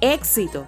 éxito. 0.00 0.64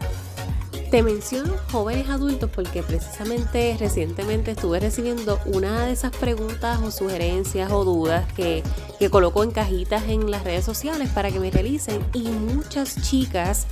Te 0.90 1.04
menciono 1.04 1.54
jóvenes 1.70 2.08
adultos 2.08 2.50
porque 2.52 2.82
precisamente 2.82 3.76
recientemente 3.78 4.50
estuve 4.50 4.80
recibiendo 4.80 5.38
una 5.46 5.86
de 5.86 5.92
esas 5.92 6.10
preguntas 6.10 6.80
o 6.82 6.90
sugerencias 6.90 7.70
o 7.70 7.84
dudas 7.84 8.30
que, 8.32 8.64
que 8.98 9.08
coloco 9.08 9.44
en 9.44 9.52
cajitas 9.52 10.08
en 10.08 10.32
las 10.32 10.42
redes 10.42 10.64
sociales 10.64 11.08
para 11.10 11.30
que 11.30 11.38
me 11.38 11.52
realicen 11.52 12.04
y 12.12 12.22
muchas 12.22 13.00
chicas 13.02 13.68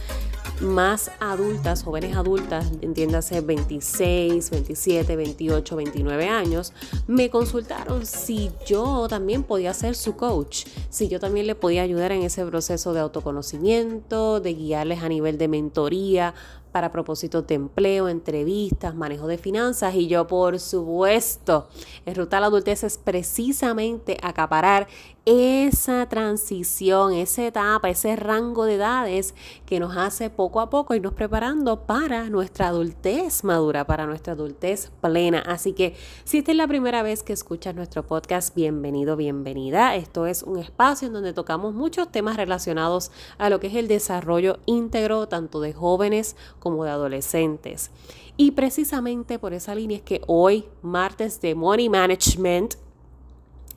más 0.61 1.11
adultas, 1.21 1.83
jóvenes 1.85 2.17
adultas, 2.17 2.71
entiéndase 2.81 3.41
26, 3.41 4.51
27, 4.51 5.17
28, 5.17 5.77
29 5.77 6.29
años, 6.29 6.73
me 7.07 7.31
consultaron 7.31 8.05
si 8.05 8.51
yo 8.67 9.07
también 9.09 9.45
podía 9.45 9.73
ser 9.75 9.95
su 9.95 10.17
coach, 10.17 10.67
si 10.91 11.09
yo 11.09 11.21
también 11.21 11.47
le 11.47 11.55
podía 11.55 11.83
ayudar 11.83 12.13
en 12.13 12.23
ese 12.23 12.45
proceso 12.45 12.93
de 12.93 13.01
autoconocimiento, 13.01 14.41
de 14.41 14.55
guiarles 14.55 15.03
a 15.03 15.09
nivel 15.09 15.39
de 15.39 15.49
mentoría 15.49 16.35
para 16.73 16.93
propósitos 16.93 17.47
de 17.47 17.55
empleo, 17.55 18.09
entrevistas, 18.09 18.95
manejo 18.95 19.27
de 19.27 19.39
finanzas 19.39 19.95
y 19.95 20.07
yo 20.07 20.27
por 20.27 20.61
supuesto, 20.61 21.69
en 22.05 22.15
Ruta 22.15 22.39
a 22.39 22.41
la 22.41 22.47
Adultez 22.47 22.85
es 22.85 22.99
precisamente 22.99 24.19
acaparar 24.23 24.87
esa 25.31 26.09
transición, 26.09 27.13
esa 27.13 27.47
etapa, 27.47 27.91
ese 27.91 28.17
rango 28.17 28.65
de 28.65 28.77
edades 28.77 29.35
que 29.67 29.79
nos 29.79 29.95
hace 29.95 30.31
poco 30.31 30.59
a 30.59 30.71
poco 30.71 30.95
irnos 30.95 31.13
preparando 31.13 31.85
para 31.85 32.31
nuestra 32.31 32.69
adultez 32.69 33.45
madura, 33.45 33.87
para 33.87 34.07
nuestra 34.07 34.33
adultez 34.33 34.91
plena. 35.03 35.41
Así 35.41 35.75
que 35.75 35.95
si 36.25 36.39
esta 36.39 36.53
es 36.53 36.57
la 36.57 36.67
primera 36.67 37.03
vez 37.03 37.23
que 37.23 37.35
escuchas 37.35 37.75
nuestro 37.75 38.07
podcast, 38.07 38.55
bienvenido, 38.55 39.17
bienvenida. 39.17 39.97
Esto 39.97 40.25
es 40.25 40.43
un 40.43 40.59
espacio 40.59 41.09
en 41.09 41.13
donde 41.13 41.35
tocamos 41.35 41.75
muchos 41.75 42.11
temas 42.11 42.39
relacionados 42.39 43.13
a 43.37 43.51
lo 43.51 43.61
que 43.61 43.67
es 43.67 43.75
el 43.75 43.87
desarrollo 43.87 44.61
íntegro 44.65 45.29
tanto 45.29 45.61
de 45.61 45.75
jóvenes 45.75 46.37
como 46.59 46.85
de 46.85 46.91
adolescentes. 46.91 47.91
Y 48.39 48.53
precisamente 48.53 49.39
por 49.39 49.53
esa 49.53 49.75
línea 49.75 49.99
es 49.99 50.05
que 50.05 50.23
hoy, 50.27 50.65
martes 50.81 51.43
de 51.43 51.55
Money 51.55 51.91
Management, 51.91 52.77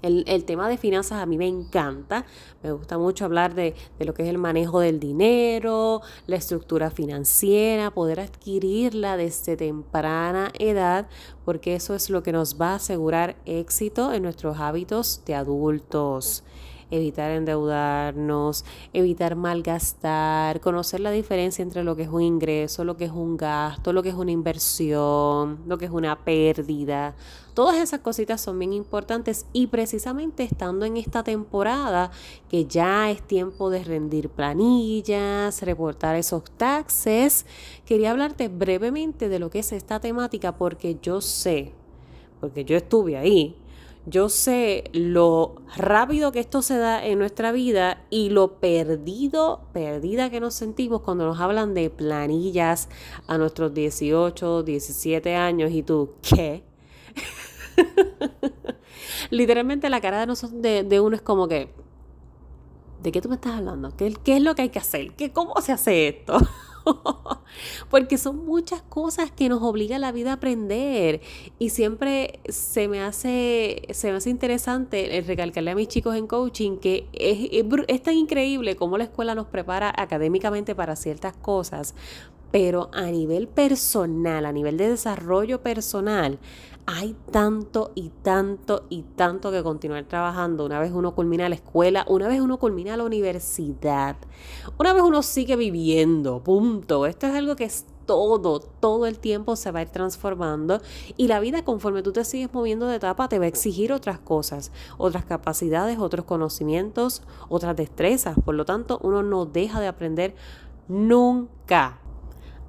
el, 0.02 0.46
tema 0.46 0.68
de 0.70 0.78
finanzas 0.78 1.22
a 1.22 1.26
mí 1.26 1.38
me 1.38 1.48
encanta. 1.48 2.26
Me 2.64 2.72
gusta 2.72 2.98
mucho 2.98 3.26
hablar 3.26 3.56
de, 3.56 3.76
de, 4.00 4.06
lo 4.06 4.14
que 4.14 4.24
es 4.24 4.30
el 4.30 4.38
manejo 4.38 4.80
del 4.80 5.00
dinero, 5.00 6.02
la 6.28 6.36
estructura 6.36 6.90
financiera, 6.92 7.92
poder 7.92 8.20
adquirirla 8.20 9.18
desde 9.18 9.58
temprana 9.58 10.52
edad, 10.60 11.08
porque 11.46 11.76
eso 11.76 11.96
es 11.96 12.10
lo 12.10 12.24
que 12.24 12.32
nos 12.32 12.60
va 12.60 12.72
a 12.72 12.76
asegurar 12.76 13.36
éxito 13.46 14.14
en 14.14 14.24
nuestros 14.24 14.60
hábitos 14.60 15.22
de 15.26 15.36
adultos 15.36 16.44
evitar 16.92 17.32
endeudarnos, 17.32 18.66
evitar 18.94 19.36
malgastar, 19.36 20.60
conocer 20.62 21.00
la 21.00 21.12
diferencia 21.12 21.64
entre 21.64 21.84
lo 21.84 21.96
que 21.96 22.04
es 22.04 22.10
un 22.10 22.22
ingreso, 22.22 22.84
lo 22.84 22.98
que 22.98 23.06
es 23.06 23.12
un 23.12 23.38
gasto, 23.38 23.94
lo 23.94 24.04
que 24.04 24.10
es 24.10 24.16
una 24.16 24.32
inversión, 24.32 25.60
lo 25.66 25.78
que 25.78 25.86
es 25.86 25.92
una 25.92 26.24
pérdida. 26.24 27.16
Todas 27.54 27.78
esas 27.78 28.00
cositas 28.00 28.40
son 28.40 28.60
bien 28.60 28.72
importantes 28.72 29.46
y 29.52 29.68
precisamente 29.68 30.44
estando 30.44 30.86
en 30.86 30.96
esta 30.96 31.24
temporada 31.24 32.12
que 32.50 32.66
ya 32.66 33.12
es 33.12 33.22
tiempo 33.22 33.70
de 33.70 33.84
rendir 33.84 34.30
planillas, 34.30 35.62
reportar 35.62 36.16
esos 36.16 36.44
taxes, 36.58 37.46
quería 37.86 38.12
hablarte 38.12 38.48
brevemente 38.48 39.28
de 39.28 39.40
lo 39.40 39.50
que 39.50 39.60
es 39.60 39.72
esta 39.74 40.00
temática 40.00 40.58
porque 40.58 40.98
yo 41.02 41.20
sé, 41.20 41.74
porque 42.40 42.64
yo 42.64 42.78
estuve 42.78 43.18
ahí, 43.18 43.56
yo 44.06 44.30
sé 44.30 44.86
lo 44.94 45.56
rápido 45.76 46.32
que 46.32 46.40
esto 46.40 46.62
se 46.62 46.78
da 46.78 47.06
en 47.06 47.20
nuestra 47.20 47.52
vida 47.52 48.04
y 48.10 48.30
lo 48.30 48.60
perdido, 48.60 49.62
perdida 49.74 50.30
que 50.30 50.40
nos 50.40 50.56
sentimos 50.56 51.02
cuando 51.02 51.26
nos 51.26 51.40
hablan 51.40 51.74
de 51.74 51.90
planillas 51.90 52.90
a 53.28 53.38
nuestros 53.38 53.74
18, 53.74 54.64
17 54.64 55.36
años 55.36 55.72
y 55.72 55.84
tú, 55.84 56.14
¿qué? 56.22 56.64
Literalmente 59.30 59.90
la 59.90 60.02
cara 60.02 60.22
de, 60.22 60.28
nosotros, 60.28 60.62
de, 60.62 61.00
uno 61.00 61.16
es 61.16 61.22
como 61.22 61.48
que, 61.48 61.70
¿de 63.04 63.12
qué 63.12 63.22
tú 63.22 63.30
me 63.30 63.36
estás 63.36 63.58
hablando? 63.58 63.96
¿Qué, 63.96 64.14
¿Qué, 64.24 64.38
es 64.38 64.42
lo 64.42 64.56
que 64.56 64.64
hay 64.64 64.70
que 64.70 64.80
hacer? 64.80 65.14
¿Qué, 65.14 65.32
¿Cómo 65.32 65.54
se 65.62 65.74
hace 65.74 66.08
esto? 66.08 66.38
Porque 67.90 68.18
son 68.18 68.46
muchas 68.46 68.82
cosas 68.82 69.32
que 69.32 69.50
nos 69.50 69.62
obliga 69.62 70.00
la 70.00 70.12
vida 70.12 70.32
a 70.32 70.34
aprender. 70.36 71.22
Y 71.60 71.70
siempre 71.70 72.40
se 72.48 72.88
me 72.88 73.02
hace, 73.02 73.84
se 73.92 74.12
me 74.12 74.18
hace 74.18 74.30
interesante 74.30 75.18
el 75.18 75.26
recalcarle 75.26 75.72
a 75.72 75.76
mis 75.76 75.88
chicos 75.88 76.16
en 76.16 76.28
coaching 76.28 76.78
que 76.78 77.08
es, 77.14 77.66
es 77.88 78.04
tan 78.04 78.16
increíble 78.16 78.76
cómo 78.76 78.98
la 78.98 79.06
escuela 79.06 79.36
nos 79.36 79.48
prepara 79.48 79.94
académicamente 79.96 80.76
para 80.76 80.96
ciertas 80.96 81.36
cosas. 81.36 81.96
Pero 82.52 82.90
a 82.94 83.04
nivel 83.04 83.48
personal, 83.48 84.46
a 84.46 84.52
nivel 84.52 84.76
de 84.76 84.90
desarrollo 84.90 85.62
personal, 85.62 86.38
hay 86.86 87.16
tanto 87.32 87.92
y 87.96 88.10
tanto 88.22 88.86
y 88.90 89.04
tanto 89.04 89.52
que 89.52 89.64
continuar 89.64 90.06
trabajando. 90.06 90.66
Una 90.66 90.80
vez 90.80 90.92
uno 90.92 91.14
culmina 91.14 91.48
la 91.50 91.56
escuela, 91.56 92.06
una 92.08 92.28
vez 92.28 92.42
uno 92.42 92.58
culmina 92.58 92.98
la 92.98 93.04
universidad, 93.04 94.18
una 94.78 94.94
vez 94.94 95.04
uno 95.04 95.22
sigue 95.22 95.56
viviendo, 95.56 96.44
punto. 96.44 97.06
Esto 97.06 97.28
es 97.28 97.34
algo 97.34 97.56
que 97.56 97.66
es 97.66 97.86
todo, 98.06 98.60
todo 98.60 99.06
el 99.06 99.20
tiempo 99.20 99.56
se 99.56 99.72
va 99.72 99.80
a 99.80 99.82
ir 99.84 99.90
transformando 99.90 100.82
y 101.18 101.28
la 101.28 101.40
vida 101.40 101.64
conforme 101.64 102.04
tú 102.04 102.12
te 102.12 102.26
sigues 102.26 102.54
moviendo 102.54 102.88
de 102.88 102.98
etapa 102.98 103.30
te 103.30 103.40
va 103.40 103.46
a 103.46 103.48
exigir 103.48 103.94
otras 103.94 104.20
cosas, 104.20 104.72
otras 104.98 105.24
capacidades, 105.24 106.00
otros 106.00 106.26
conocimientos, 106.26 107.22
otras 107.48 107.76
destrezas. 107.76 108.36
Por 108.44 108.56
lo 108.56 108.66
tanto, 108.66 109.00
uno 109.02 109.24
no 109.24 109.46
deja 109.46 109.80
de 109.80 109.88
aprender 109.88 110.36
nunca. 110.88 112.00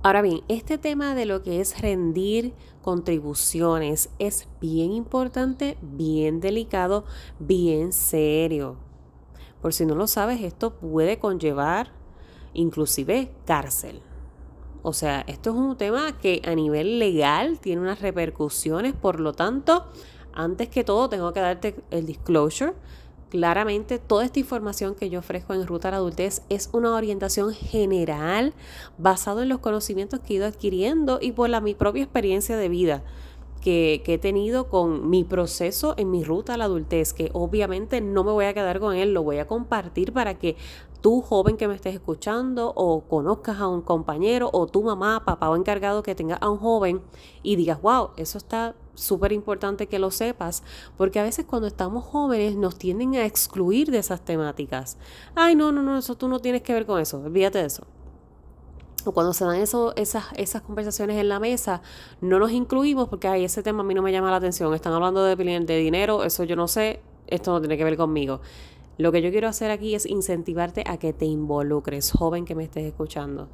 Ahora 0.04 0.20
bien, 0.20 0.42
este 0.48 0.78
tema 0.78 1.14
de 1.14 1.26
lo 1.26 1.42
que 1.42 1.60
es 1.60 1.80
rendir 1.80 2.54
contribuciones 2.82 4.10
es 4.18 4.48
bien 4.60 4.92
importante, 4.92 5.78
bien 5.80 6.40
delicado, 6.40 7.04
bien 7.38 7.92
serio. 7.92 8.76
Por 9.62 9.72
si 9.72 9.86
no 9.86 9.94
lo 9.94 10.06
sabes, 10.06 10.42
esto 10.42 10.74
puede 10.74 11.18
conllevar 11.18 11.92
inclusive 12.52 13.32
cárcel. 13.46 14.02
O 14.82 14.92
sea, 14.92 15.20
esto 15.28 15.50
es 15.50 15.56
un 15.56 15.76
tema 15.76 16.18
que 16.18 16.42
a 16.44 16.54
nivel 16.54 16.98
legal 16.98 17.60
tiene 17.60 17.80
unas 17.80 18.00
repercusiones, 18.00 18.94
por 18.94 19.20
lo 19.20 19.32
tanto, 19.32 19.86
antes 20.32 20.68
que 20.68 20.82
todo 20.82 21.08
tengo 21.08 21.32
que 21.32 21.40
darte 21.40 21.76
el 21.90 22.06
disclosure 22.06 22.74
Claramente, 23.32 23.98
toda 23.98 24.26
esta 24.26 24.40
información 24.40 24.94
que 24.94 25.08
yo 25.08 25.20
ofrezco 25.20 25.54
en 25.54 25.66
Ruta 25.66 25.88
a 25.88 25.92
la 25.92 25.96
Adultez 25.96 26.42
es 26.50 26.68
una 26.74 26.94
orientación 26.94 27.54
general 27.54 28.52
basada 28.98 29.42
en 29.42 29.48
los 29.48 29.60
conocimientos 29.60 30.20
que 30.20 30.34
he 30.34 30.36
ido 30.36 30.44
adquiriendo 30.44 31.18
y 31.18 31.32
por 31.32 31.48
la 31.48 31.62
mi 31.62 31.74
propia 31.74 32.02
experiencia 32.02 32.58
de 32.58 32.68
vida. 32.68 33.02
Que, 33.62 34.02
que, 34.04 34.14
he 34.14 34.18
tenido 34.18 34.68
con 34.68 35.08
mi 35.08 35.24
proceso 35.24 35.94
en 35.96 36.10
mi 36.10 36.24
ruta 36.24 36.52
a 36.52 36.56
la 36.58 36.64
adultez, 36.64 37.14
que 37.14 37.30
obviamente 37.32 38.02
no 38.02 38.22
me 38.22 38.32
voy 38.32 38.44
a 38.44 38.52
quedar 38.52 38.80
con 38.80 38.94
él, 38.94 39.14
lo 39.14 39.22
voy 39.22 39.38
a 39.38 39.46
compartir 39.46 40.12
para 40.12 40.38
que 40.38 40.56
tú, 41.00 41.22
joven 41.22 41.56
que 41.56 41.68
me 41.68 41.74
estés 41.74 41.94
escuchando, 41.94 42.70
o 42.76 43.04
conozcas 43.08 43.60
a 43.60 43.68
un 43.68 43.80
compañero, 43.80 44.50
o 44.52 44.66
tu 44.66 44.82
mamá, 44.82 45.24
papá 45.24 45.48
o 45.48 45.56
encargado 45.56 46.02
que 46.02 46.14
tenga 46.14 46.34
a 46.34 46.50
un 46.50 46.58
joven 46.58 47.00
y 47.42 47.56
digas, 47.56 47.80
wow, 47.80 48.10
eso 48.18 48.36
está 48.36 48.74
súper 48.94 49.32
importante 49.32 49.86
que 49.86 49.98
lo 49.98 50.10
sepas, 50.10 50.62
porque 50.96 51.20
a 51.20 51.22
veces 51.22 51.46
cuando 51.46 51.68
estamos 51.68 52.04
jóvenes 52.04 52.56
nos 52.56 52.76
tienden 52.76 53.14
a 53.16 53.24
excluir 53.24 53.90
de 53.90 53.98
esas 53.98 54.24
temáticas. 54.24 54.98
Ay, 55.34 55.54
no, 55.54 55.72
no, 55.72 55.82
no, 55.82 55.98
eso 55.98 56.16
tú 56.16 56.28
no 56.28 56.40
tienes 56.40 56.62
que 56.62 56.72
ver 56.72 56.86
con 56.86 57.00
eso, 57.00 57.20
olvídate 57.20 57.58
de 57.58 57.66
eso. 57.66 57.86
O 59.04 59.12
cuando 59.12 59.32
se 59.32 59.44
dan 59.44 59.56
esas, 59.56 59.94
esas 59.96 60.62
conversaciones 60.62 61.16
en 61.16 61.28
la 61.28 61.40
mesa, 61.40 61.82
no 62.20 62.38
nos 62.38 62.52
incluimos 62.52 63.08
porque 63.08 63.26
ay, 63.26 63.44
ese 63.44 63.62
tema 63.62 63.80
a 63.80 63.84
mí 63.84 63.94
no 63.94 64.02
me 64.02 64.12
llama 64.12 64.30
la 64.30 64.36
atención. 64.36 64.72
Están 64.74 64.92
hablando 64.92 65.24
de, 65.24 65.34
de 65.34 65.76
dinero, 65.78 66.22
eso 66.22 66.44
yo 66.44 66.54
no 66.54 66.68
sé, 66.68 67.00
esto 67.26 67.50
no 67.52 67.60
tiene 67.60 67.76
que 67.76 67.84
ver 67.84 67.96
conmigo. 67.96 68.40
Lo 68.98 69.10
que 69.10 69.22
yo 69.22 69.30
quiero 69.30 69.48
hacer 69.48 69.70
aquí 69.70 69.94
es 69.94 70.06
incentivarte 70.06 70.84
a 70.86 70.98
que 70.98 71.12
te 71.12 71.24
involucres, 71.24 72.12
joven 72.12 72.44
que 72.44 72.54
me 72.54 72.64
estés 72.64 72.84
escuchando. 72.84 73.48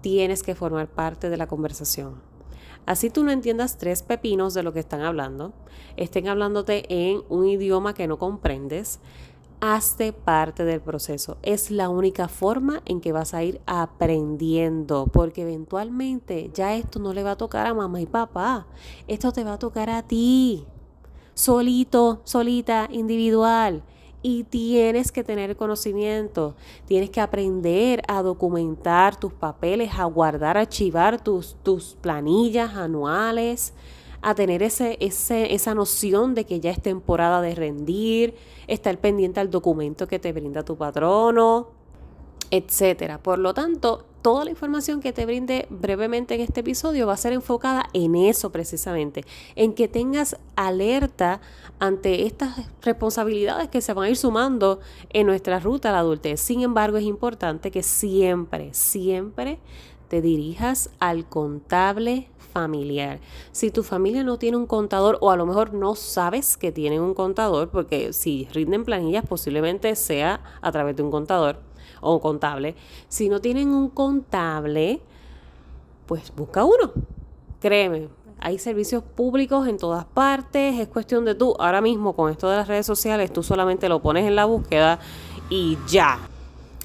Tienes 0.00 0.42
que 0.42 0.54
formar 0.54 0.88
parte 0.88 1.28
de 1.28 1.36
la 1.36 1.46
conversación. 1.46 2.35
Así 2.84 3.10
tú 3.10 3.24
no 3.24 3.30
entiendas 3.30 3.78
tres 3.78 4.02
pepinos 4.02 4.54
de 4.54 4.62
lo 4.62 4.72
que 4.72 4.80
están 4.80 5.00
hablando, 5.00 5.52
estén 5.96 6.28
hablándote 6.28 6.84
en 6.88 7.22
un 7.28 7.46
idioma 7.46 7.94
que 7.94 8.06
no 8.06 8.18
comprendes, 8.18 9.00
hazte 9.60 10.12
parte 10.12 10.64
del 10.64 10.80
proceso. 10.80 11.38
Es 11.42 11.70
la 11.70 11.88
única 11.88 12.28
forma 12.28 12.82
en 12.84 13.00
que 13.00 13.12
vas 13.12 13.34
a 13.34 13.42
ir 13.42 13.60
aprendiendo, 13.66 15.06
porque 15.06 15.42
eventualmente 15.42 16.50
ya 16.52 16.74
esto 16.74 16.98
no 16.98 17.12
le 17.12 17.22
va 17.22 17.32
a 17.32 17.36
tocar 17.36 17.66
a 17.66 17.74
mamá 17.74 18.00
y 18.00 18.06
papá, 18.06 18.66
esto 19.06 19.32
te 19.32 19.44
va 19.44 19.54
a 19.54 19.58
tocar 19.58 19.90
a 19.90 20.02
ti, 20.02 20.66
solito, 21.34 22.20
solita, 22.24 22.88
individual. 22.90 23.82
Y 24.28 24.42
tienes 24.42 25.12
que 25.12 25.22
tener 25.22 25.54
conocimiento, 25.54 26.56
tienes 26.84 27.10
que 27.10 27.20
aprender 27.20 28.02
a 28.08 28.22
documentar 28.22 29.14
tus 29.14 29.32
papeles, 29.32 29.92
a 29.96 30.04
guardar, 30.06 30.56
archivar 30.56 31.22
tus, 31.22 31.54
tus 31.62 31.96
planillas 32.00 32.74
anuales, 32.74 33.72
a 34.22 34.34
tener 34.34 34.64
ese, 34.64 34.96
ese, 34.98 35.54
esa 35.54 35.76
noción 35.76 36.34
de 36.34 36.44
que 36.44 36.58
ya 36.58 36.72
es 36.72 36.82
temporada 36.82 37.40
de 37.40 37.54
rendir, 37.54 38.34
estar 38.66 38.98
pendiente 38.98 39.38
al 39.38 39.48
documento 39.48 40.08
que 40.08 40.18
te 40.18 40.32
brinda 40.32 40.64
tu 40.64 40.76
patrono, 40.76 41.68
etcétera. 42.50 43.18
Por 43.18 43.38
lo 43.38 43.54
tanto, 43.54 44.04
toda 44.22 44.44
la 44.44 44.50
información 44.50 45.00
que 45.00 45.12
te 45.12 45.24
brinde 45.24 45.66
brevemente 45.70 46.34
en 46.34 46.40
este 46.40 46.60
episodio 46.60 47.06
va 47.06 47.12
a 47.12 47.16
ser 47.16 47.32
enfocada 47.32 47.84
en 47.92 48.16
eso 48.16 48.50
precisamente, 48.50 49.24
en 49.54 49.72
que 49.72 49.86
tengas 49.86 50.36
alerta 50.56 51.40
ante 51.78 52.26
estas 52.26 52.56
responsabilidades 52.82 53.68
que 53.68 53.80
se 53.80 53.92
van 53.92 54.06
a 54.06 54.10
ir 54.10 54.16
sumando 54.16 54.80
en 55.10 55.26
nuestra 55.26 55.60
ruta 55.60 55.90
a 55.90 55.92
la 55.92 56.00
adultez. 56.00 56.40
Sin 56.40 56.62
embargo, 56.62 56.96
es 56.96 57.04
importante 57.04 57.70
que 57.70 57.84
siempre, 57.84 58.74
siempre 58.74 59.60
te 60.08 60.20
dirijas 60.20 60.90
al 60.98 61.28
contable 61.28 62.28
familiar. 62.52 63.20
Si 63.52 63.70
tu 63.70 63.82
familia 63.82 64.24
no 64.24 64.38
tiene 64.38 64.56
un 64.56 64.66
contador 64.66 65.18
o 65.20 65.30
a 65.30 65.36
lo 65.36 65.46
mejor 65.46 65.74
no 65.74 65.94
sabes 65.94 66.56
que 66.56 66.72
tienen 66.72 67.00
un 67.00 67.14
contador, 67.14 67.68
porque 67.70 68.12
si 68.12 68.48
rinden 68.52 68.84
planillas 68.84 69.26
posiblemente 69.26 69.94
sea 69.94 70.42
a 70.62 70.72
través 70.72 70.96
de 70.96 71.02
un 71.02 71.10
contador 71.10 71.65
o 72.00 72.14
un 72.14 72.20
contable. 72.20 72.74
Si 73.08 73.28
no 73.28 73.40
tienen 73.40 73.70
un 73.70 73.88
contable, 73.90 75.00
pues 76.06 76.32
busca 76.34 76.64
uno. 76.64 76.92
Créeme, 77.60 78.08
hay 78.38 78.58
servicios 78.58 79.02
públicos 79.02 79.66
en 79.66 79.78
todas 79.78 80.04
partes, 80.04 80.78
es 80.78 80.88
cuestión 80.88 81.24
de 81.24 81.34
tú, 81.34 81.54
ahora 81.58 81.80
mismo 81.80 82.14
con 82.14 82.30
esto 82.30 82.48
de 82.50 82.56
las 82.56 82.68
redes 82.68 82.86
sociales, 82.86 83.32
tú 83.32 83.42
solamente 83.42 83.88
lo 83.88 84.02
pones 84.02 84.26
en 84.26 84.36
la 84.36 84.44
búsqueda 84.44 84.98
y 85.48 85.78
ya. 85.88 86.18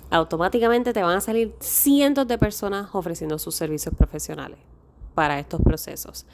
Automáticamente 0.09 0.93
te 0.93 1.03
van 1.03 1.17
a 1.17 1.21
salir 1.21 1.55
cientos 1.59 2.27
de 2.27 2.37
personas 2.37 2.89
ofreciendo 2.93 3.37
sus 3.39 3.55
servicios 3.55 3.93
profesionales 3.95 4.59
para 5.13 5.39
estos 5.39 5.61
procesos. 5.61 6.25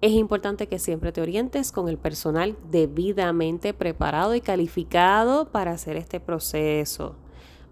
Es 0.00 0.12
importante 0.12 0.68
que 0.68 0.78
siempre 0.78 1.10
te 1.10 1.22
orientes 1.22 1.72
con 1.72 1.88
el 1.88 1.96
personal 1.96 2.56
debidamente 2.70 3.72
preparado 3.72 4.34
y 4.34 4.40
calificado 4.40 5.48
para 5.50 5.72
hacer 5.72 5.96
este 5.96 6.20
proceso, 6.20 7.16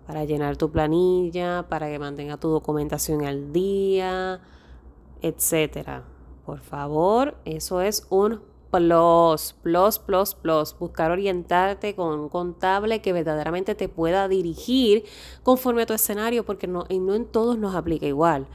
para 0.06 0.24
llenar 0.24 0.56
tu 0.56 0.70
planilla, 0.70 1.66
para 1.68 1.88
que 1.88 1.98
mantenga 1.98 2.36
tu 2.36 2.48
documentación 2.48 3.24
al 3.24 3.52
día, 3.52 4.40
etcétera. 5.22 6.04
Por 6.44 6.60
favor, 6.60 7.36
eso 7.44 7.80
es 7.80 8.06
un 8.10 8.40
plus, 8.70 9.54
plus, 9.62 9.98
plus, 9.98 10.34
plus. 10.34 10.76
Buscar 10.78 11.10
orientarte 11.10 11.94
con 11.94 12.18
un 12.18 12.28
contable 12.28 13.00
que 13.00 13.12
verdaderamente 13.12 13.74
te 13.74 13.88
pueda 13.88 14.28
dirigir 14.28 15.04
conforme 15.42 15.82
a 15.82 15.86
tu 15.86 15.94
escenario, 15.94 16.44
porque 16.44 16.66
no, 16.66 16.84
no 16.90 17.14
en 17.14 17.24
todos 17.26 17.56
nos 17.56 17.74
aplica 17.74 18.06
igual. 18.06 18.46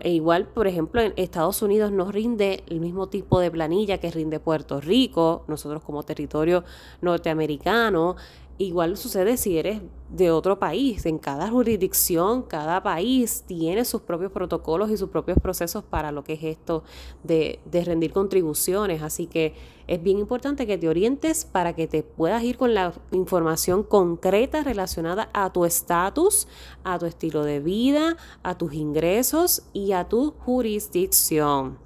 E 0.00 0.10
igual, 0.10 0.46
por 0.46 0.66
ejemplo, 0.66 1.02
en 1.02 1.12
Estados 1.16 1.60
Unidos 1.60 1.92
no 1.92 2.10
rinde 2.10 2.64
el 2.66 2.80
mismo 2.80 3.08
tipo 3.08 3.40
de 3.40 3.50
planilla 3.50 3.98
que 3.98 4.10
rinde 4.10 4.40
Puerto 4.40 4.80
Rico, 4.80 5.44
nosotros 5.48 5.82
como 5.82 6.02
territorio 6.02 6.64
norteamericano. 7.02 8.16
Igual 8.58 8.96
sucede 8.96 9.36
si 9.36 9.58
eres 9.58 9.82
de 10.08 10.30
otro 10.30 10.58
país. 10.58 11.04
En 11.04 11.18
cada 11.18 11.50
jurisdicción, 11.50 12.42
cada 12.42 12.82
país 12.82 13.44
tiene 13.46 13.84
sus 13.84 14.00
propios 14.00 14.32
protocolos 14.32 14.90
y 14.90 14.96
sus 14.96 15.10
propios 15.10 15.38
procesos 15.38 15.84
para 15.84 16.10
lo 16.10 16.24
que 16.24 16.34
es 16.34 16.42
esto 16.42 16.82
de, 17.22 17.60
de 17.66 17.84
rendir 17.84 18.12
contribuciones. 18.12 19.02
Así 19.02 19.26
que 19.26 19.54
es 19.86 20.02
bien 20.02 20.18
importante 20.18 20.66
que 20.66 20.78
te 20.78 20.88
orientes 20.88 21.44
para 21.44 21.74
que 21.74 21.86
te 21.86 22.02
puedas 22.02 22.42
ir 22.44 22.56
con 22.56 22.72
la 22.72 22.94
información 23.12 23.82
concreta 23.82 24.62
relacionada 24.62 25.28
a 25.34 25.52
tu 25.52 25.66
estatus, 25.66 26.48
a 26.82 26.98
tu 26.98 27.04
estilo 27.04 27.44
de 27.44 27.60
vida, 27.60 28.16
a 28.42 28.56
tus 28.56 28.72
ingresos 28.72 29.64
y 29.74 29.92
a 29.92 30.08
tu 30.08 30.30
jurisdicción. 30.30 31.78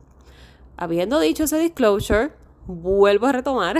Habiendo 0.77 1.19
dicho 1.19 1.45
ese 1.45 1.59
disclosure, 1.59 2.31
vuelvo 2.71 3.27
a 3.27 3.33
retomar 3.33 3.79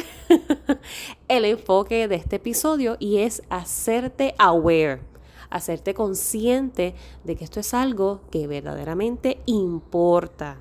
el 1.29 1.45
enfoque 1.45 2.09
de 2.09 2.17
este 2.17 2.37
episodio 2.37 2.97
y 2.99 3.19
es 3.19 3.43
hacerte 3.49 4.35
aware, 4.39 5.01
hacerte 5.49 5.95
consciente 5.95 6.95
de 7.25 7.37
que 7.37 7.45
esto 7.45 7.61
es 7.61 7.73
algo 7.75 8.21
que 8.31 8.47
verdaderamente 8.47 9.41
importa. 9.47 10.59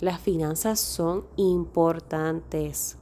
Las 0.00 0.20
finanzas 0.20 0.80
son 0.80 1.24
importantes, 1.36 2.96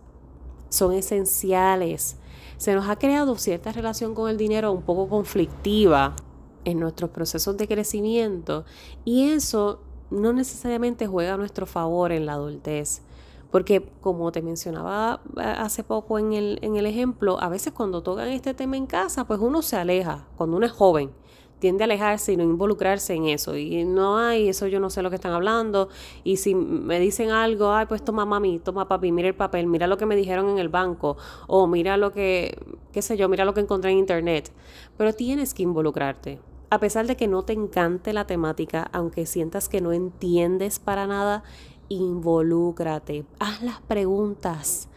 son 0.69 0.92
esenciales. 0.94 2.16
Se 2.56 2.74
nos 2.74 2.88
ha 2.88 2.96
creado 2.96 3.36
cierta 3.36 3.72
relación 3.72 4.14
con 4.14 4.28
el 4.28 4.36
dinero 4.36 4.72
un 4.72 4.82
poco 4.82 5.08
conflictiva 5.08 6.16
en 6.64 6.81
nuestros 6.81 7.10
procesos 7.10 7.56
de 7.56 7.69
crecimiento 7.69 8.64
y 9.04 9.31
eso 9.31 9.81
no 10.10 10.32
necesariamente 10.32 11.06
juega 11.06 11.34
a 11.34 11.36
nuestro 11.36 11.66
favor 11.66 12.12
en 12.12 12.26
la 12.26 12.32
adultez. 12.32 13.02
Porque 13.50 13.90
como 14.00 14.30
te 14.32 14.42
mencionaba 14.42 15.22
eh, 15.36 15.40
hace 15.40 15.84
poco 15.84 16.18
en 16.18 16.32
el, 16.32 16.58
en 16.62 16.76
el 16.76 16.86
ejemplo, 16.86 17.40
a 17.40 17.48
veces 17.48 17.72
cuando 17.72 18.02
tocan 18.02 18.28
este 18.28 18.54
tema 18.54 18.76
en 18.76 18.86
casa, 18.86 19.26
pues 19.26 19.40
uno 19.40 19.62
se 19.62 19.76
aleja, 19.76 20.26
cuando 20.36 20.56
uno 20.56 20.66
es 20.66 20.72
joven 20.72 21.10
tiende 21.58 21.84
a 21.84 21.86
alejarse 21.86 22.32
y 22.32 22.36
no 22.36 22.44
involucrarse 22.44 23.14
en 23.14 23.26
eso. 23.26 23.56
Y 23.56 23.84
no 23.84 24.18
hay, 24.18 24.48
eso 24.48 24.66
yo 24.66 24.80
no 24.80 24.90
sé 24.90 25.02
lo 25.02 25.10
que 25.10 25.16
están 25.16 25.32
hablando. 25.32 25.88
Y 26.24 26.36
si 26.36 26.54
me 26.54 27.00
dicen 27.00 27.30
algo, 27.30 27.72
ay, 27.72 27.86
pues 27.86 28.04
toma 28.04 28.24
mami, 28.24 28.58
toma 28.58 28.88
papi, 28.88 29.12
mira 29.12 29.28
el 29.28 29.34
papel, 29.34 29.66
mira 29.66 29.86
lo 29.86 29.96
que 29.96 30.06
me 30.06 30.16
dijeron 30.16 30.48
en 30.50 30.58
el 30.58 30.68
banco, 30.68 31.16
o 31.46 31.66
mira 31.66 31.96
lo 31.96 32.12
que, 32.12 32.58
qué 32.92 33.02
sé 33.02 33.16
yo, 33.16 33.28
mira 33.28 33.44
lo 33.44 33.54
que 33.54 33.60
encontré 33.60 33.90
en 33.90 33.98
internet. 33.98 34.52
Pero 34.96 35.12
tienes 35.12 35.54
que 35.54 35.62
involucrarte. 35.62 36.40
A 36.70 36.80
pesar 36.80 37.06
de 37.06 37.16
que 37.16 37.28
no 37.28 37.44
te 37.44 37.54
encante 37.54 38.12
la 38.12 38.26
temática, 38.26 38.90
aunque 38.92 39.24
sientas 39.24 39.70
que 39.70 39.80
no 39.80 39.92
entiendes 39.92 40.78
para 40.78 41.06
nada, 41.06 41.42
involúcrate, 41.88 43.25
haz 43.38 43.62
las 43.62 43.81
preguntas, 43.81 44.88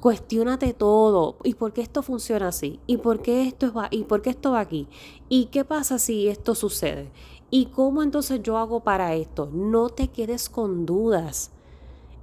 cuestionate 0.00 0.72
todo. 0.72 1.36
¿Y 1.44 1.54
por 1.54 1.72
qué 1.72 1.82
esto 1.82 2.02
funciona 2.02 2.48
así? 2.48 2.80
¿Y 2.86 2.98
por 2.98 3.22
qué 3.22 3.42
esto 3.42 3.72
va? 3.72 3.88
¿Y 3.90 4.04
por 4.04 4.22
qué 4.22 4.30
esto 4.30 4.52
va 4.52 4.60
aquí? 4.60 4.88
¿Y 5.28 5.46
qué 5.46 5.64
pasa 5.64 5.98
si 5.98 6.28
esto 6.28 6.54
sucede? 6.54 7.10
¿Y 7.50 7.66
cómo 7.66 8.02
entonces 8.02 8.42
yo 8.42 8.58
hago 8.58 8.80
para 8.80 9.14
esto? 9.14 9.48
No 9.52 9.88
te 9.88 10.08
quedes 10.08 10.48
con 10.48 10.86
dudas. 10.86 11.50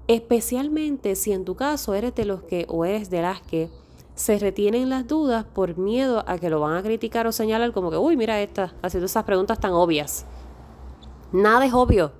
Especialmente 0.07 1.15
si 1.15 1.31
en 1.31 1.45
tu 1.45 1.55
caso 1.55 1.93
eres 1.93 2.13
de 2.15 2.25
los 2.25 2.43
que 2.43 2.65
o 2.69 2.83
eres 2.86 3.09
de 3.09 3.21
las 3.21 3.41
que 3.41 3.69
se 4.15 4.38
retienen 4.38 4.89
las 4.89 5.07
dudas 5.07 5.45
por 5.45 5.77
miedo 5.77 6.24
a 6.27 6.38
que 6.38 6.50
lo 6.50 6.59
van 6.59 6.75
a 6.75 6.83
criticar 6.83 7.25
o 7.25 7.31
señalar 7.31 7.71
como 7.71 7.89
que, 7.89 7.97
uy, 7.97 8.15
mira 8.15 8.41
esta, 8.41 8.74
haciendo 8.81 9.05
esas 9.05 9.24
preguntas 9.24 9.59
tan 9.59 9.71
obvias. 9.71 10.25
Nada 11.31 11.65
es 11.65 11.74
obvio 11.74 12.12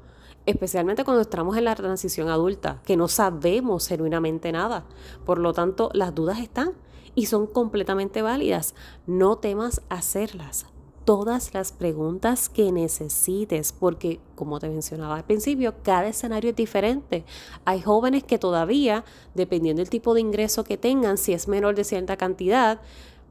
especialmente 0.46 1.04
cuando 1.04 1.22
estamos 1.22 1.58
en 1.58 1.66
la 1.66 1.76
transición 1.76 2.30
adulta, 2.30 2.82
que 2.86 2.98
no 2.98 3.08
sabemos 3.08 3.88
genuinamente 3.88 4.52
nada. 4.52 4.86
Por 5.26 5.40
lo 5.40 5.54
tanto, 5.54 5.90
las 5.94 6.14
dudas 6.14 6.40
están 6.40 6.74
y 7.16 7.28
son 7.28 7.48
completamente 7.48 8.22
válidas. 8.22 8.76
No 9.08 9.38
temas 9.38 9.82
hacerlas. 9.90 10.66
Todas 11.06 11.54
las 11.54 11.74
preguntas 11.74 12.48
que 12.48 12.72
necesites, 12.72 13.74
porque 13.74 14.22
como 14.36 14.60
te 14.60 14.70
mencionaba 14.70 15.18
al 15.18 15.26
principio, 15.26 15.74
cada 15.84 16.08
escenario 16.08 16.52
es 16.52 16.56
diferente. 16.56 17.26
Hay 17.66 17.82
jóvenes 17.82 18.24
que 18.24 18.40
todavía, 18.40 19.04
dependiendo 19.36 19.82
del 19.82 19.90
tipo 19.90 20.14
de 20.14 20.22
ingreso 20.22 20.64
que 20.64 20.78
tengan, 20.78 21.18
si 21.18 21.34
es 21.34 21.50
menor 21.50 21.76
de 21.76 21.84
cierta 21.84 22.16
cantidad, 22.16 22.80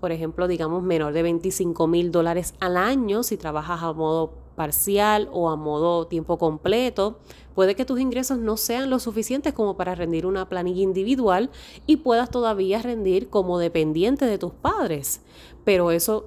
por 0.03 0.11
ejemplo, 0.11 0.49
digamos 0.49 0.83
menor 0.83 1.13
de 1.13 1.23
25 1.23 1.87
mil 1.87 2.11
dólares 2.11 2.55
al 2.59 2.77
año, 2.77 3.23
si 3.23 3.37
trabajas 3.37 3.85
a 3.85 3.93
modo 3.93 4.33
parcial 4.57 5.29
o 5.31 5.49
a 5.49 5.55
modo 5.55 6.09
tiempo 6.09 6.39
completo, 6.39 7.21
puede 7.55 7.77
que 7.77 7.85
tus 7.85 8.01
ingresos 8.01 8.39
no 8.39 8.57
sean 8.57 8.91
lo 8.91 8.99
suficientes 8.99 9.53
como 9.53 9.77
para 9.77 9.95
rendir 9.95 10.27
una 10.27 10.49
planilla 10.49 10.83
individual 10.83 11.51
y 11.87 11.99
puedas 11.99 12.31
todavía 12.31 12.83
rendir 12.83 13.29
como 13.29 13.61
dependiente 13.61 14.27
de 14.27 14.39
tus 14.39 14.51
padres. 14.51 15.21
Pero 15.63 15.93
eso, 15.93 16.25